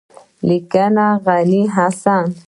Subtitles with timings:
[0.47, 2.25] لیکنه: غني حسن